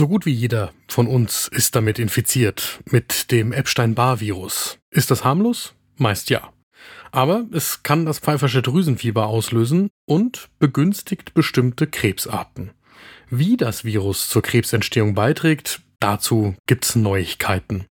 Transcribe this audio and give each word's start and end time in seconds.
So 0.00 0.08
gut 0.08 0.24
wie 0.24 0.32
jeder 0.32 0.72
von 0.88 1.06
uns 1.06 1.46
ist 1.46 1.76
damit 1.76 1.98
infiziert, 1.98 2.80
mit 2.86 3.30
dem 3.30 3.52
Epstein-Barr-Virus. 3.52 4.78
Ist 4.88 5.10
das 5.10 5.24
harmlos? 5.24 5.74
Meist 5.98 6.30
ja. 6.30 6.54
Aber 7.12 7.44
es 7.52 7.82
kann 7.82 8.06
das 8.06 8.18
pfeifersche 8.18 8.62
Drüsenfieber 8.62 9.26
auslösen 9.26 9.90
und 10.06 10.48
begünstigt 10.58 11.34
bestimmte 11.34 11.86
Krebsarten. 11.86 12.70
Wie 13.28 13.58
das 13.58 13.84
Virus 13.84 14.30
zur 14.30 14.40
Krebsentstehung 14.40 15.14
beiträgt, 15.14 15.82
dazu 15.98 16.54
gibt's 16.64 16.96
Neuigkeiten. 16.96 17.84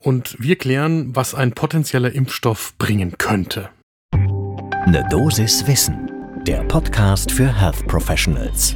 Und 0.00 0.34
wir 0.40 0.56
klären, 0.56 1.14
was 1.14 1.36
ein 1.36 1.52
potenzieller 1.52 2.10
Impfstoff 2.10 2.74
bringen 2.78 3.16
könnte. 3.16 3.70
Ne 4.12 5.06
Dosis 5.08 5.68
Wissen, 5.68 6.10
der 6.46 6.62
Podcast 6.64 7.32
für 7.32 7.58
Health 7.58 7.86
Professionals. 7.86 8.74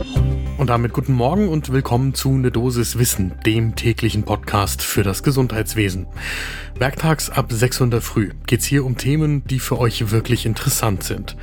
Und 0.56 0.70
damit 0.70 0.94
guten 0.94 1.12
Morgen 1.12 1.48
und 1.48 1.70
willkommen 1.70 2.14
zu 2.14 2.30
Ne 2.30 2.50
Dosis 2.50 2.98
Wissen, 2.98 3.34
dem 3.44 3.76
täglichen 3.76 4.22
Podcast 4.22 4.80
für 4.80 5.02
das 5.02 5.22
Gesundheitswesen. 5.22 6.06
Werktags 6.78 7.28
ab 7.28 7.52
6 7.52 7.82
Uhr 7.82 8.00
früh 8.00 8.30
geht's 8.46 8.64
hier 8.64 8.86
um 8.86 8.96
Themen, 8.96 9.44
die 9.44 9.58
für 9.58 9.78
euch 9.78 10.10
wirklich 10.10 10.46
interessant 10.46 11.02
sind. 11.02 11.36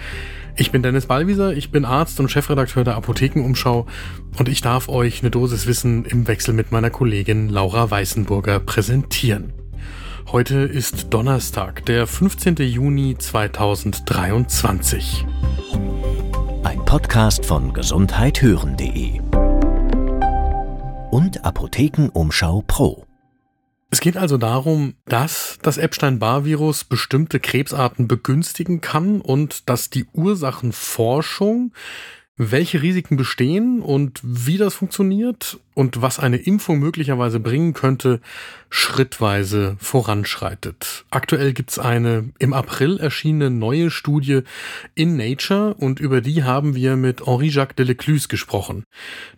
Ich 0.55 0.71
bin 0.71 0.81
Dennis 0.81 1.05
Ballwieser, 1.05 1.53
ich 1.53 1.71
bin 1.71 1.85
Arzt 1.85 2.19
und 2.19 2.31
Chefredakteur 2.31 2.83
der 2.83 2.95
Apothekenumschau 2.95 3.85
und 4.39 4.49
ich 4.49 4.61
darf 4.61 4.89
euch 4.89 5.21
eine 5.21 5.29
Dosis 5.29 5.67
Wissen 5.67 6.05
im 6.05 6.27
Wechsel 6.27 6.55
mit 6.55 6.71
meiner 6.71 6.89
Kollegin 6.89 7.49
Laura 7.49 7.91
Weißenburger 7.91 8.59
präsentieren. 8.61 9.53
Heute 10.31 10.55
ist 10.55 11.13
Donnerstag, 11.13 11.85
der 11.85 12.07
15. 12.07 12.55
Juni 12.55 13.15
2023. 13.15 15.23
Ein 16.65 16.83
Podcast 16.83 17.45
von 17.45 17.73
gesundheithören.de 17.73 19.21
und 21.11 21.45
Apothekenumschau 21.45 22.63
Pro. 22.65 23.05
Es 23.91 23.99
geht 23.99 24.17
also 24.17 24.39
darum, 24.39 24.95
dass 25.05 25.59
das 25.61 25.77
Epstein-Barr-Virus 25.77 26.85
bestimmte 26.85 27.39
Krebsarten 27.39 28.07
begünstigen 28.07 28.81
kann 28.81 29.21
und 29.21 29.69
dass 29.69 29.91
die 29.91 30.07
Ursachenforschung 30.11 31.71
welche 32.37 32.81
Risiken 32.81 33.15
bestehen 33.15 33.81
und 33.81 34.19
wie 34.21 34.57
das 34.57 34.73
funktioniert 34.73 35.57
und 35.73 36.01
was 36.01 36.19
eine 36.19 36.35
Impfung 36.35 36.79
möglicherweise 36.79 37.39
bringen 37.39 37.73
könnte, 37.73 38.19
schrittweise 38.69 39.77
voranschreitet. 39.79 41.05
Aktuell 41.11 41.53
gibt's 41.53 41.79
eine 41.79 42.29
im 42.37 42.51
April 42.51 42.97
erschienene 42.97 43.49
neue 43.49 43.89
Studie 43.89 44.41
in 44.95 45.15
Nature 45.15 45.75
und 45.75 46.01
über 46.01 46.19
die 46.19 46.43
haben 46.43 46.75
wir 46.75 46.97
mit 46.97 47.25
Henri-Jacques 47.25 47.75
Delecluse 47.77 48.27
gesprochen. 48.27 48.83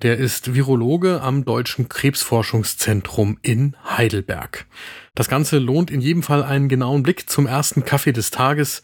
Der 0.01 0.17
ist 0.17 0.55
Virologe 0.55 1.21
am 1.21 1.45
Deutschen 1.45 1.89
Krebsforschungszentrum 1.89 3.37
in 3.43 3.75
Heidelberg. 3.85 4.65
Das 5.13 5.29
Ganze 5.29 5.59
lohnt 5.59 5.91
in 5.91 6.01
jedem 6.01 6.23
Fall 6.23 6.43
einen 6.43 6.67
genauen 6.67 7.03
Blick 7.03 7.29
zum 7.29 7.45
ersten 7.45 7.85
Kaffee 7.85 8.11
des 8.11 8.31
Tages. 8.31 8.81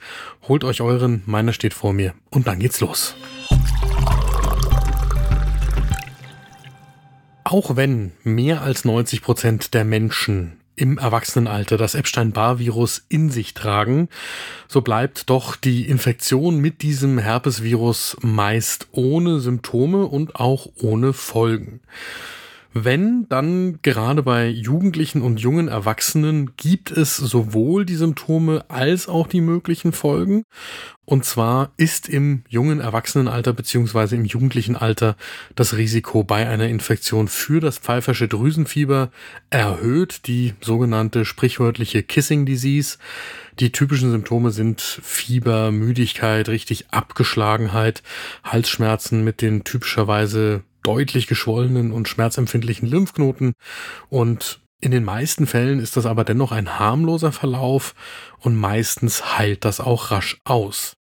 Holt 0.47 0.63
euch 0.63 0.81
euren, 0.81 1.23
meiner 1.25 1.53
steht 1.53 1.73
vor 1.73 1.93
mir 1.93 2.13
und 2.29 2.45
dann 2.45 2.59
geht's 2.59 2.79
los. 2.79 3.15
Auch 7.53 7.75
wenn 7.75 8.13
mehr 8.23 8.63
als 8.63 8.83
90 8.83 9.21
Prozent 9.21 9.75
der 9.75 9.85
Menschen 9.85 10.53
im 10.75 10.97
Erwachsenenalter 10.97 11.77
das 11.77 11.93
Epstein-Barr-Virus 11.93 13.05
in 13.09 13.29
sich 13.29 13.53
tragen, 13.53 14.09
so 14.67 14.81
bleibt 14.81 15.29
doch 15.29 15.55
die 15.55 15.87
Infektion 15.87 16.57
mit 16.57 16.81
diesem 16.81 17.19
Herpesvirus 17.19 18.17
meist 18.21 18.87
ohne 18.91 19.39
Symptome 19.39 20.07
und 20.07 20.35
auch 20.35 20.65
ohne 20.81 21.13
Folgen. 21.13 21.81
Wenn, 22.73 23.27
dann 23.29 23.77
gerade 23.83 24.23
bei 24.23 24.47
Jugendlichen 24.47 25.21
und 25.21 25.39
jungen 25.39 25.67
Erwachsenen 25.67 26.55
gibt 26.57 26.89
es 26.89 27.17
sowohl 27.17 27.85
die 27.85 27.97
Symptome 27.97 28.65
als 28.67 29.07
auch 29.07 29.27
die 29.27 29.41
möglichen 29.41 29.91
Folgen. 29.91 30.43
Und 31.05 31.25
zwar 31.25 31.71
ist 31.75 32.07
im 32.07 32.43
jungen 32.47 32.79
Erwachsenenalter 32.79 33.51
beziehungsweise 33.51 34.15
im 34.15 34.23
jugendlichen 34.23 34.77
Alter 34.77 35.17
das 35.53 35.75
Risiko 35.75 36.23
bei 36.23 36.47
einer 36.47 36.69
Infektion 36.69 37.27
für 37.27 37.59
das 37.59 37.77
pfeifersche 37.77 38.29
Drüsenfieber 38.29 39.11
erhöht, 39.49 40.27
die 40.27 40.53
sogenannte 40.61 41.25
sprichwörtliche 41.25 42.03
Kissing 42.03 42.45
Disease. 42.45 42.99
Die 43.59 43.73
typischen 43.73 44.11
Symptome 44.11 44.51
sind 44.51 44.79
Fieber, 44.81 45.71
Müdigkeit, 45.71 46.47
richtig 46.47 46.91
Abgeschlagenheit, 46.91 48.01
Halsschmerzen 48.45 49.25
mit 49.25 49.41
den 49.41 49.65
typischerweise 49.65 50.63
deutlich 50.83 51.27
geschwollenen 51.27 51.91
und 51.91 52.07
schmerzempfindlichen 52.07 52.87
Lymphknoten 52.87 53.53
und 54.09 54.62
in 54.83 54.91
den 54.91 55.05
meisten 55.05 55.47
Fällen 55.47 55.79
ist 55.79 55.95
das 55.95 56.05
aber 56.05 56.25
dennoch 56.25 56.51
ein 56.51 56.77
harmloser 56.77 57.31
Verlauf 57.31 57.95
und 58.39 58.55
meistens 58.55 59.37
heilt 59.37 59.63
das 59.63 59.79
auch 59.79 60.11
rasch 60.11 60.41
aus. 60.43 60.97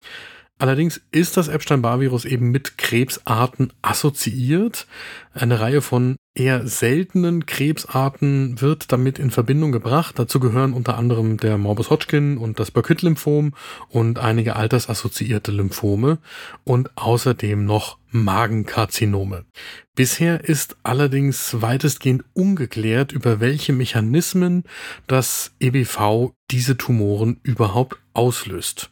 Allerdings 0.60 1.00
ist 1.10 1.38
das 1.38 1.48
Epstein-Barr-Virus 1.48 2.26
eben 2.26 2.50
mit 2.50 2.76
Krebsarten 2.76 3.72
assoziiert. 3.80 4.86
Eine 5.32 5.58
Reihe 5.58 5.80
von 5.80 6.16
eher 6.34 6.66
seltenen 6.66 7.46
Krebsarten 7.46 8.60
wird 8.60 8.92
damit 8.92 9.18
in 9.18 9.30
Verbindung 9.30 9.72
gebracht. 9.72 10.18
Dazu 10.18 10.38
gehören 10.38 10.74
unter 10.74 10.98
anderem 10.98 11.38
der 11.38 11.56
Morbus 11.56 11.88
Hodgkin 11.88 12.36
und 12.36 12.60
das 12.60 12.70
Burkitt-Lymphom 12.72 13.54
und 13.88 14.18
einige 14.18 14.54
altersassoziierte 14.54 15.50
Lymphome 15.50 16.18
und 16.64 16.90
außerdem 16.94 17.64
noch 17.64 17.96
Magenkarzinome. 18.10 19.46
Bisher 19.94 20.44
ist 20.44 20.76
allerdings 20.82 21.62
weitestgehend 21.62 22.24
ungeklärt, 22.34 23.12
über 23.12 23.40
welche 23.40 23.72
Mechanismen 23.72 24.64
das 25.06 25.52
EBV 25.58 26.32
diese 26.50 26.76
Tumoren 26.76 27.40
überhaupt 27.44 27.96
auslöst. 28.12 28.90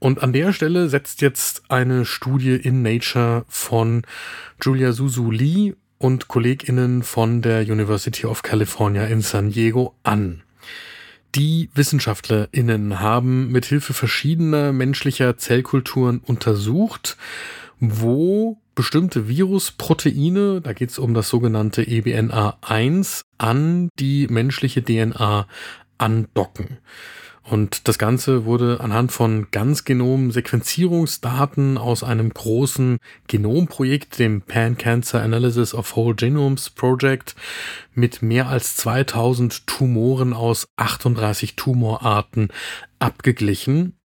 Und 0.00 0.22
an 0.22 0.32
der 0.32 0.52
Stelle 0.52 0.88
setzt 0.88 1.20
jetzt 1.20 1.62
eine 1.68 2.06
Studie 2.06 2.54
in 2.56 2.82
Nature 2.82 3.44
von 3.48 4.02
Julia 4.60 4.92
Suzu 4.92 5.30
Lee 5.30 5.74
und 5.98 6.26
KollegInnen 6.26 7.02
von 7.02 7.42
der 7.42 7.60
University 7.60 8.26
of 8.26 8.42
California 8.42 9.04
in 9.04 9.20
San 9.20 9.50
Diego 9.50 9.94
an. 10.02 10.42
Die 11.34 11.68
WissenschaftlerInnen 11.74 12.98
haben 12.98 13.52
mithilfe 13.52 13.92
verschiedener 13.92 14.72
menschlicher 14.72 15.36
Zellkulturen 15.36 16.20
untersucht, 16.24 17.18
wo 17.78 18.58
bestimmte 18.74 19.28
Virusproteine, 19.28 20.62
da 20.62 20.72
geht 20.72 20.90
es 20.90 20.98
um 20.98 21.12
das 21.12 21.28
sogenannte 21.28 21.82
EBNA1, 21.82 23.20
an 23.36 23.90
die 23.98 24.26
menschliche 24.28 24.82
DNA 24.82 25.46
andocken. 25.98 26.78
Und 27.42 27.88
das 27.88 27.98
Ganze 27.98 28.44
wurde 28.44 28.80
anhand 28.80 29.12
von 29.12 29.50
Ganzgenom-Sequenzierungsdaten 29.50 31.78
aus 31.78 32.04
einem 32.04 32.32
großen 32.32 32.98
Genomprojekt, 33.28 34.18
dem 34.18 34.42
Pan 34.42 34.76
Cancer 34.76 35.22
Analysis 35.22 35.72
of 35.74 35.96
Whole 35.96 36.14
Genomes 36.14 36.68
Project, 36.70 37.34
mit 37.94 38.22
mehr 38.22 38.48
als 38.48 38.76
2000 38.76 39.66
Tumoren 39.66 40.32
aus 40.32 40.68
38 40.76 41.56
Tumorarten 41.56 42.48
abgeglichen. 42.98 43.96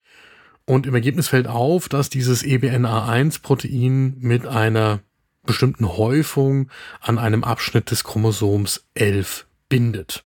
Und 0.65 0.87
im 0.87 0.95
Ergebnis 0.95 1.27
fällt 1.27 1.47
auf, 1.47 1.89
dass 1.89 2.09
dieses 2.09 2.43
EBNA1-Protein 2.43 4.15
mit 4.19 4.47
einer 4.47 5.01
bestimmten 5.45 5.87
Häufung 5.87 6.71
an 7.01 7.19
einem 7.19 7.43
Abschnitt 7.43 7.91
des 7.91 8.03
Chromosoms 8.03 8.87
11 8.95 9.45
bindet. 9.69 10.25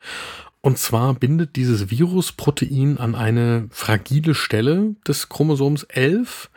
Und 0.68 0.78
zwar 0.78 1.14
bindet 1.14 1.56
dieses 1.56 1.92
Virusprotein 1.92 2.98
an 2.98 3.16
eine 3.16 3.70
fragile 3.72 4.36
Stelle 4.36 4.98
des 5.08 5.30
Chromosoms 5.30 5.84
11 5.84 6.50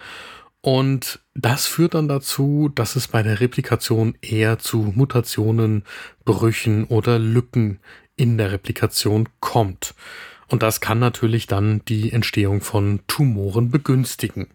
und 0.62 1.20
das 1.36 1.68
führt 1.68 1.94
dann 1.94 2.08
dazu, 2.08 2.72
dass 2.74 2.96
es 2.96 3.06
bei 3.06 3.22
der 3.22 3.38
Replikation 3.38 4.16
eher 4.20 4.58
zu 4.58 4.78
Mutationen, 4.96 5.84
Brüchen 6.24 6.86
oder 6.86 7.20
Lücken 7.20 7.78
in 8.16 8.36
der 8.36 8.50
Replikation 8.50 9.28
kommt. 9.38 9.94
Und 10.50 10.64
das 10.64 10.80
kann 10.80 10.98
natürlich 10.98 11.46
dann 11.46 11.80
die 11.86 12.12
Entstehung 12.12 12.60
von 12.60 13.00
Tumoren 13.06 13.70
begünstigen. 13.70 14.48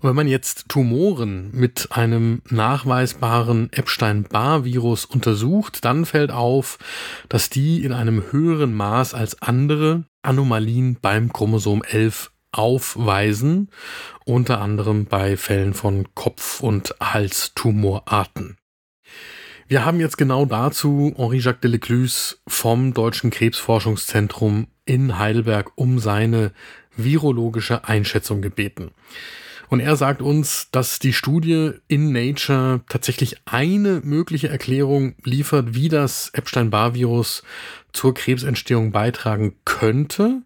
Und 0.00 0.08
wenn 0.08 0.16
man 0.16 0.26
jetzt 0.26 0.68
Tumoren 0.68 1.50
mit 1.52 1.88
einem 1.90 2.40
nachweisbaren 2.48 3.70
Epstein-Barr-Virus 3.70 5.04
untersucht, 5.04 5.84
dann 5.84 6.06
fällt 6.06 6.32
auf, 6.32 6.78
dass 7.28 7.50
die 7.50 7.84
in 7.84 7.92
einem 7.92 8.32
höheren 8.32 8.74
Maß 8.74 9.12
als 9.12 9.42
andere 9.42 10.04
Anomalien 10.22 10.96
beim 11.00 11.30
Chromosom 11.30 11.82
11 11.84 12.30
aufweisen, 12.50 13.70
unter 14.24 14.62
anderem 14.62 15.04
bei 15.04 15.36
Fällen 15.36 15.74
von 15.74 16.08
Kopf- 16.14 16.60
und 16.60 16.94
Halstumorarten. 17.02 18.56
Wir 19.70 19.84
haben 19.84 20.00
jetzt 20.00 20.16
genau 20.16 20.46
dazu 20.46 21.12
Henri-Jacques 21.14 21.60
Delecluse 21.60 22.36
vom 22.48 22.94
Deutschen 22.94 23.28
Krebsforschungszentrum 23.28 24.68
in 24.88 25.18
Heidelberg 25.18 25.72
um 25.76 25.98
seine 25.98 26.52
virologische 26.96 27.84
Einschätzung 27.84 28.42
gebeten. 28.42 28.90
Und 29.68 29.80
er 29.80 29.96
sagt 29.96 30.22
uns, 30.22 30.68
dass 30.72 30.98
die 30.98 31.12
Studie 31.12 31.72
in 31.88 32.10
Nature 32.10 32.80
tatsächlich 32.88 33.36
eine 33.44 34.00
mögliche 34.02 34.48
Erklärung 34.48 35.14
liefert, 35.24 35.74
wie 35.74 35.90
das 35.90 36.30
Epstein-Barr-Virus 36.32 37.42
zur 37.92 38.14
Krebsentstehung 38.14 38.92
beitragen 38.92 39.56
könnte. 39.66 40.40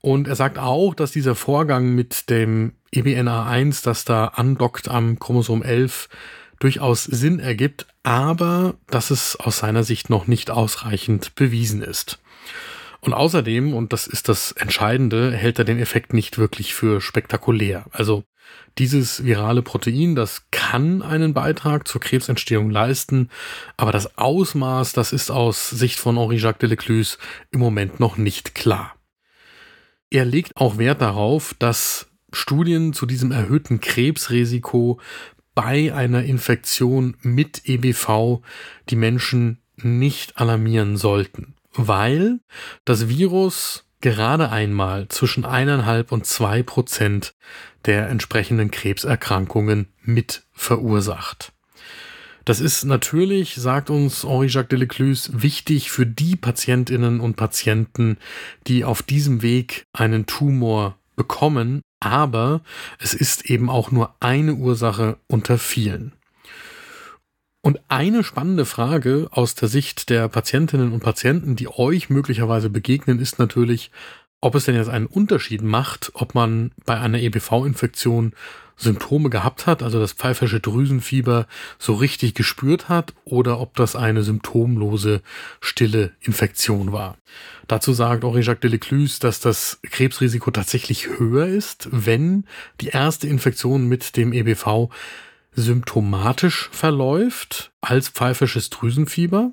Und 0.00 0.28
er 0.28 0.36
sagt 0.36 0.58
auch, 0.58 0.94
dass 0.94 1.10
dieser 1.10 1.34
Vorgang 1.34 1.94
mit 1.96 2.30
dem 2.30 2.74
EBNA1, 2.94 3.82
das 3.84 4.04
da 4.04 4.26
andockt 4.26 4.88
am 4.88 5.18
Chromosom 5.18 5.64
11, 5.64 6.08
durchaus 6.60 7.02
Sinn 7.02 7.40
ergibt, 7.40 7.86
aber 8.04 8.74
dass 8.86 9.10
es 9.10 9.34
aus 9.34 9.58
seiner 9.58 9.82
Sicht 9.82 10.08
noch 10.08 10.28
nicht 10.28 10.52
ausreichend 10.52 11.34
bewiesen 11.34 11.82
ist. 11.82 12.20
Und 13.04 13.14
außerdem, 13.14 13.74
und 13.74 13.92
das 13.92 14.06
ist 14.06 14.28
das 14.28 14.52
Entscheidende, 14.52 15.32
hält 15.32 15.58
er 15.58 15.64
den 15.64 15.80
Effekt 15.80 16.14
nicht 16.14 16.38
wirklich 16.38 16.72
für 16.72 17.00
spektakulär. 17.00 17.84
Also 17.90 18.24
dieses 18.78 19.24
virale 19.24 19.62
Protein, 19.62 20.14
das 20.14 20.46
kann 20.52 21.02
einen 21.02 21.34
Beitrag 21.34 21.88
zur 21.88 22.00
Krebsentstehung 22.00 22.70
leisten, 22.70 23.28
aber 23.76 23.90
das 23.90 24.16
Ausmaß, 24.18 24.92
das 24.92 25.12
ist 25.12 25.30
aus 25.30 25.68
Sicht 25.68 25.98
von 25.98 26.16
Henri-Jacques 26.16 26.60
Delecluse 26.60 27.18
im 27.50 27.58
Moment 27.58 27.98
noch 27.98 28.16
nicht 28.16 28.54
klar. 28.54 28.94
Er 30.10 30.24
legt 30.24 30.56
auch 30.56 30.78
Wert 30.78 31.02
darauf, 31.02 31.54
dass 31.58 32.06
Studien 32.32 32.92
zu 32.92 33.04
diesem 33.06 33.32
erhöhten 33.32 33.80
Krebsrisiko 33.80 35.00
bei 35.54 35.92
einer 35.92 36.22
Infektion 36.22 37.16
mit 37.20 37.68
EBV 37.68 38.42
die 38.90 38.96
Menschen 38.96 39.58
nicht 39.76 40.38
alarmieren 40.38 40.96
sollten, 40.96 41.54
weil 41.74 42.40
das 42.84 43.08
Virus 43.08 43.84
gerade 44.00 44.50
einmal 44.50 45.08
zwischen 45.08 45.44
eineinhalb 45.44 46.12
und 46.12 46.26
zwei 46.26 46.62
Prozent 46.62 47.34
der 47.86 48.08
entsprechenden 48.08 48.70
Krebserkrankungen 48.70 49.88
mit 50.02 50.44
verursacht. 50.52 51.52
Das 52.44 52.60
ist 52.60 52.84
natürlich, 52.84 53.54
sagt 53.54 53.88
uns 53.88 54.24
Henri-Jacques 54.24 54.68
Delecluse, 54.68 55.42
wichtig 55.42 55.92
für 55.92 56.06
die 56.06 56.34
Patientinnen 56.34 57.20
und 57.20 57.36
Patienten, 57.36 58.18
die 58.66 58.84
auf 58.84 59.02
diesem 59.02 59.42
Weg 59.42 59.86
einen 59.92 60.26
Tumor 60.26 60.98
bekommen, 61.14 61.82
aber 62.00 62.62
es 62.98 63.14
ist 63.14 63.48
eben 63.48 63.70
auch 63.70 63.92
nur 63.92 64.16
eine 64.18 64.54
Ursache 64.54 65.18
unter 65.28 65.56
vielen. 65.56 66.12
Und 67.64 67.80
eine 67.86 68.24
spannende 68.24 68.64
Frage 68.64 69.28
aus 69.30 69.54
der 69.54 69.68
Sicht 69.68 70.10
der 70.10 70.28
Patientinnen 70.28 70.92
und 70.92 71.00
Patienten, 71.00 71.54
die 71.54 71.68
euch 71.68 72.10
möglicherweise 72.10 72.68
begegnen, 72.68 73.20
ist 73.20 73.38
natürlich, 73.38 73.92
ob 74.40 74.56
es 74.56 74.64
denn 74.64 74.74
jetzt 74.74 74.88
einen 74.88 75.06
Unterschied 75.06 75.62
macht, 75.62 76.10
ob 76.14 76.34
man 76.34 76.72
bei 76.84 76.98
einer 76.98 77.20
EBV-Infektion 77.20 78.32
Symptome 78.76 79.30
gehabt 79.30 79.68
hat, 79.68 79.80
also 79.84 80.00
das 80.00 80.12
pfeifersche 80.12 80.58
Drüsenfieber 80.58 81.46
so 81.78 81.94
richtig 81.94 82.34
gespürt 82.34 82.88
hat, 82.88 83.14
oder 83.24 83.60
ob 83.60 83.76
das 83.76 83.94
eine 83.94 84.24
symptomlose, 84.24 85.22
stille 85.60 86.10
Infektion 86.20 86.90
war. 86.90 87.16
Dazu 87.68 87.92
sagt 87.92 88.24
Henri-Jacques 88.24 88.60
Delecluse, 88.60 89.20
dass 89.20 89.38
das 89.38 89.78
Krebsrisiko 89.82 90.50
tatsächlich 90.50 91.10
höher 91.16 91.46
ist, 91.46 91.88
wenn 91.92 92.44
die 92.80 92.88
erste 92.88 93.28
Infektion 93.28 93.86
mit 93.86 94.16
dem 94.16 94.32
EBV 94.32 94.90
symptomatisch 95.52 96.68
verläuft 96.72 97.72
als 97.80 98.08
pfeifersches 98.08 98.70
Drüsenfieber. 98.70 99.52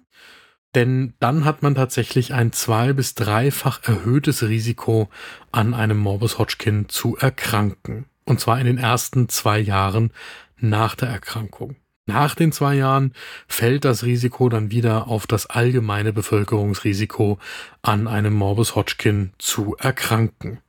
Denn 0.75 1.13
dann 1.19 1.45
hat 1.45 1.63
man 1.63 1.75
tatsächlich 1.75 2.33
ein 2.33 2.51
zwei- 2.51 2.93
bis 2.93 3.15
dreifach 3.15 3.81
erhöhtes 3.83 4.43
Risiko, 4.43 5.09
an 5.51 5.73
einem 5.73 5.97
Morbus 5.97 6.37
Hodgkin 6.37 6.87
zu 6.89 7.17
erkranken. 7.17 8.05
Und 8.25 8.39
zwar 8.39 8.59
in 8.59 8.67
den 8.67 8.77
ersten 8.77 9.29
zwei 9.29 9.59
Jahren 9.59 10.11
nach 10.57 10.93
der 10.93 11.09
Erkrankung. 11.09 11.75
Nach 12.05 12.35
den 12.35 12.51
zwei 12.51 12.75
Jahren 12.75 13.13
fällt 13.47 13.85
das 13.85 14.03
Risiko 14.03 14.49
dann 14.49 14.71
wieder 14.71 15.07
auf 15.07 15.27
das 15.27 15.45
allgemeine 15.45 16.13
Bevölkerungsrisiko, 16.13 17.39
an 17.81 18.07
einem 18.07 18.33
Morbus 18.33 18.75
Hodgkin 18.75 19.31
zu 19.37 19.75
erkranken. 19.77 20.59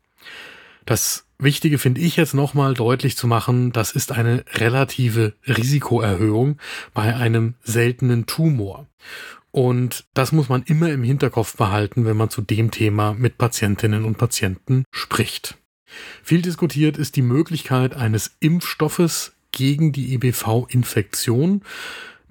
Das 0.91 1.25
Wichtige 1.39 1.79
finde 1.79 2.01
ich 2.01 2.17
jetzt 2.17 2.35
nochmal 2.35 2.75
deutlich 2.75 3.17
zu 3.17 3.29
machen, 3.29 3.71
das 3.71 3.93
ist 3.93 4.11
eine 4.11 4.45
relative 4.55 5.35
Risikoerhöhung 5.47 6.59
bei 6.95 7.15
einem 7.15 7.55
seltenen 7.63 8.27
Tumor. 8.27 8.89
Und 9.53 10.05
das 10.15 10.33
muss 10.33 10.49
man 10.49 10.65
immer 10.65 10.91
im 10.91 11.05
Hinterkopf 11.05 11.57
behalten, 11.57 12.07
wenn 12.07 12.17
man 12.17 12.29
zu 12.29 12.43
dem 12.43 12.73
Thema 12.73 13.15
mit 13.15 13.39
Patientinnen 13.39 14.05
und 14.05 14.19
Patienten 14.19 14.83
spricht. 14.91 15.59
Viel 16.25 16.43
diskutiert 16.43 16.99
ist 16.99 17.15
die 17.15 17.23
Möglichkeit 17.23 17.95
eines 17.95 18.33
Impfstoffes 18.41 19.37
gegen 19.53 19.93
die 19.93 20.13
EBV-Infektion. 20.15 21.63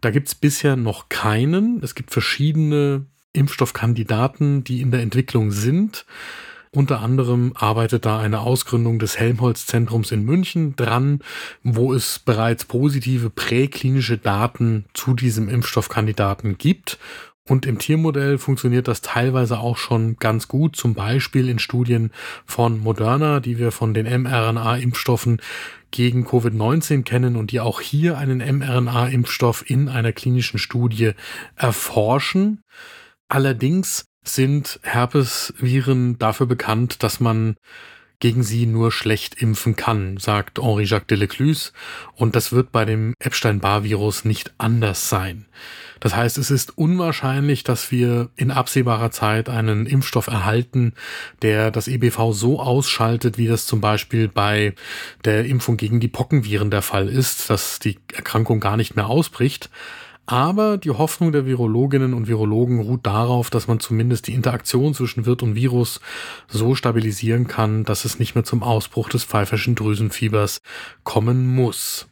Da 0.01 0.11
gibt 0.11 0.27
es 0.27 0.35
bisher 0.35 0.75
noch 0.75 1.07
keinen. 1.07 1.81
Es 1.81 1.95
gibt 1.95 2.11
verschiedene 2.11 3.05
Impfstoffkandidaten, 3.31 4.65
die 4.65 4.81
in 4.81 4.91
der 4.91 4.99
Entwicklung 4.99 5.51
sind. 5.51 6.05
Unter 6.71 7.01
anderem 7.01 7.53
arbeitet 7.55 8.05
da 8.05 8.19
eine 8.19 8.41
Ausgründung 8.41 8.99
des 8.99 9.19
Helmholtz-Zentrums 9.19 10.11
in 10.11 10.23
München 10.23 10.75
dran, 10.75 11.19
wo 11.63 11.93
es 11.93 12.19
bereits 12.19 12.65
positive 12.65 13.31
präklinische 13.31 14.19
Daten 14.19 14.85
zu 14.93 15.15
diesem 15.15 15.49
Impfstoffkandidaten 15.49 16.59
gibt. 16.59 16.99
Und 17.47 17.65
im 17.65 17.79
Tiermodell 17.79 18.37
funktioniert 18.37 18.87
das 18.87 19.01
teilweise 19.01 19.57
auch 19.57 19.77
schon 19.77 20.17
ganz 20.17 20.47
gut, 20.47 20.75
zum 20.75 20.93
Beispiel 20.93 21.49
in 21.49 21.57
Studien 21.57 22.11
von 22.45 22.79
Moderna, 22.79 23.39
die 23.39 23.57
wir 23.57 23.71
von 23.71 23.95
den 23.95 24.05
mRNA-Impfstoffen 24.05 25.41
gegen 25.89 26.27
Covid-19 26.27 27.01
kennen 27.01 27.35
und 27.35 27.49
die 27.49 27.59
auch 27.59 27.81
hier 27.81 28.19
einen 28.19 28.37
mRNA-Impfstoff 28.37 29.67
in 29.67 29.89
einer 29.89 30.13
klinischen 30.13 30.59
Studie 30.59 31.13
erforschen. 31.55 32.61
Allerdings 33.27 34.05
sind 34.23 34.79
Herpesviren 34.83 36.17
dafür 36.19 36.45
bekannt, 36.45 37.03
dass 37.03 37.19
man 37.19 37.55
gegen 38.19 38.43
sie 38.43 38.65
nur 38.65 38.91
schlecht 38.91 39.41
impfen 39.41 39.77
kann, 39.77 40.17
sagt 40.17 40.59
Henri-Jacques 40.59 41.07
Delecluse. 41.07 41.71
Und 42.15 42.35
das 42.35 42.51
wird 42.51 42.71
bei 42.71 42.83
dem 42.83 43.13
Epstein-Barr-Virus 43.19 44.25
nicht 44.25 44.53
anders 44.57 45.09
sein. 45.09 45.45
Das 46.01 46.15
heißt, 46.15 46.37
es 46.37 46.51
ist 46.51 46.77
unwahrscheinlich, 46.77 47.63
dass 47.63 47.91
wir 47.91 48.29
in 48.35 48.51
absehbarer 48.51 49.11
Zeit 49.11 49.49
einen 49.49 49.85
Impfstoff 49.85 50.27
erhalten, 50.27 50.93
der 51.41 51.71
das 51.71 51.87
EBV 51.87 52.33
so 52.33 52.59
ausschaltet, 52.59 53.37
wie 53.37 53.47
das 53.47 53.65
zum 53.65 53.81
Beispiel 53.81 54.27
bei 54.27 54.75
der 55.23 55.45
Impfung 55.45 55.77
gegen 55.77 55.99
die 55.99 56.07
Pockenviren 56.07 56.71
der 56.71 56.81
Fall 56.81 57.07
ist, 57.09 57.49
dass 57.49 57.79
die 57.79 57.99
Erkrankung 58.13 58.59
gar 58.59 58.77
nicht 58.77 58.95
mehr 58.95 59.07
ausbricht. 59.07 59.69
Aber 60.29 60.77
die 60.77 60.91
Hoffnung 60.91 61.31
der 61.31 61.47
Virologinnen 61.47 62.13
und 62.13 62.27
Virologen 62.27 62.81
ruht 62.81 63.07
darauf, 63.07 63.49
dass 63.49 63.67
man 63.67 63.79
zumindest 63.79 64.27
die 64.27 64.35
Interaktion 64.35 64.93
zwischen 64.93 65.25
Wirt 65.25 65.41
und 65.41 65.55
Virus 65.55 66.01
so 66.47 66.75
stabilisieren 66.75 67.47
kann, 67.47 67.83
dass 67.83 68.05
es 68.05 68.19
nicht 68.19 68.35
mehr 68.35 68.43
zum 68.43 68.61
Ausbruch 68.61 69.09
des 69.09 69.23
pfeiferschen 69.23 69.73
Drüsenfiebers 69.73 70.61
kommen 71.03 71.47
muss. 71.47 72.09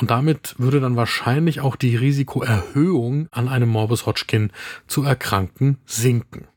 Und 0.00 0.10
damit 0.10 0.54
würde 0.56 0.80
dann 0.80 0.96
wahrscheinlich 0.96 1.60
auch 1.60 1.76
die 1.76 1.94
Risikoerhöhung 1.94 3.28
an 3.32 3.48
einem 3.48 3.68
Morbus 3.68 4.06
Hodgkin 4.06 4.50
zu 4.86 5.02
erkranken 5.02 5.76
sinken. 5.84 6.48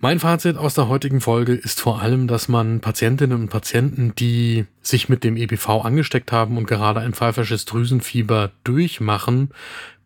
Mein 0.00 0.18
Fazit 0.20 0.58
aus 0.58 0.74
der 0.74 0.88
heutigen 0.88 1.20
Folge 1.20 1.54
ist 1.54 1.80
vor 1.80 2.02
allem, 2.02 2.26
dass 2.26 2.48
man 2.48 2.80
Patientinnen 2.80 3.40
und 3.40 3.48
Patienten, 3.48 4.14
die 4.14 4.66
sich 4.82 5.08
mit 5.08 5.24
dem 5.24 5.36
EBV 5.36 5.82
angesteckt 5.82 6.30
haben 6.30 6.58
und 6.58 6.66
gerade 6.66 7.00
ein 7.00 7.14
pfeifersches 7.14 7.64
Drüsenfieber 7.64 8.50
durchmachen, 8.64 9.50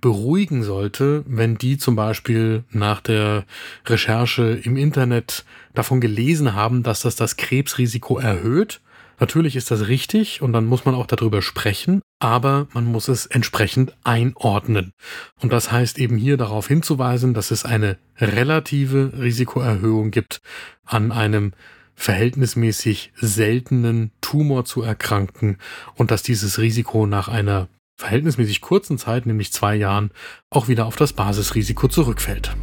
beruhigen 0.00 0.62
sollte, 0.62 1.24
wenn 1.26 1.58
die 1.58 1.78
zum 1.78 1.96
Beispiel 1.96 2.62
nach 2.70 3.00
der 3.00 3.44
Recherche 3.86 4.60
im 4.62 4.76
Internet 4.76 5.44
davon 5.74 6.00
gelesen 6.00 6.54
haben, 6.54 6.84
dass 6.84 7.00
das 7.00 7.16
das 7.16 7.36
Krebsrisiko 7.36 8.18
erhöht 8.18 8.80
Natürlich 9.20 9.56
ist 9.56 9.70
das 9.70 9.88
richtig 9.88 10.42
und 10.42 10.52
dann 10.52 10.66
muss 10.66 10.84
man 10.84 10.94
auch 10.94 11.06
darüber 11.06 11.42
sprechen, 11.42 12.02
aber 12.20 12.68
man 12.72 12.84
muss 12.84 13.08
es 13.08 13.26
entsprechend 13.26 13.96
einordnen. 14.04 14.92
Und 15.40 15.52
das 15.52 15.72
heißt 15.72 15.98
eben 15.98 16.16
hier 16.16 16.36
darauf 16.36 16.68
hinzuweisen, 16.68 17.34
dass 17.34 17.50
es 17.50 17.64
eine 17.64 17.98
relative 18.18 19.12
Risikoerhöhung 19.18 20.10
gibt, 20.10 20.40
an 20.84 21.12
einem 21.12 21.52
verhältnismäßig 21.94 23.12
seltenen 23.16 24.12
Tumor 24.20 24.64
zu 24.64 24.82
erkranken 24.82 25.58
und 25.96 26.12
dass 26.12 26.22
dieses 26.22 26.58
Risiko 26.58 27.06
nach 27.06 27.26
einer 27.26 27.68
verhältnismäßig 27.96 28.60
kurzen 28.60 28.98
Zeit, 28.98 29.26
nämlich 29.26 29.52
zwei 29.52 29.74
Jahren, 29.74 30.12
auch 30.50 30.68
wieder 30.68 30.86
auf 30.86 30.94
das 30.94 31.12
Basisrisiko 31.12 31.88
zurückfällt. 31.88 32.54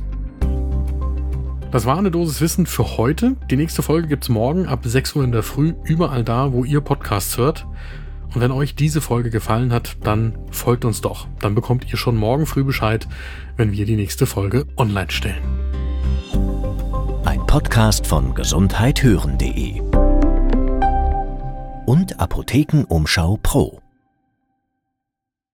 Das 1.75 1.85
war 1.85 1.97
eine 1.97 2.09
Dosis 2.09 2.39
Wissen 2.39 2.67
für 2.67 2.95
heute. 2.95 3.35
Die 3.51 3.57
nächste 3.57 3.81
Folge 3.81 4.07
gibt 4.07 4.23
es 4.23 4.29
morgen 4.29 4.65
ab 4.65 4.85
6 4.85 5.13
Uhr 5.17 5.25
in 5.25 5.33
der 5.33 5.43
Früh, 5.43 5.73
überall 5.83 6.23
da, 6.23 6.53
wo 6.53 6.63
ihr 6.63 6.79
Podcasts 6.79 7.37
hört. 7.37 7.67
Und 8.33 8.39
wenn 8.39 8.51
euch 8.51 8.75
diese 8.75 9.01
Folge 9.01 9.29
gefallen 9.29 9.73
hat, 9.73 9.97
dann 10.01 10.37
folgt 10.51 10.85
uns 10.85 11.01
doch. 11.01 11.27
Dann 11.41 11.53
bekommt 11.53 11.91
ihr 11.91 11.97
schon 11.97 12.15
morgen 12.15 12.45
früh 12.45 12.63
Bescheid, 12.63 13.09
wenn 13.57 13.73
wir 13.73 13.85
die 13.85 13.97
nächste 13.97 14.25
Folge 14.25 14.65
online 14.77 15.11
stellen. 15.11 15.43
Ein 17.25 17.45
Podcast 17.45 18.07
von 18.07 18.33
gesundheithören.de 18.33 19.81
und 21.87 22.17
Apothekenumschau 22.21 23.37
Pro. 23.43 23.84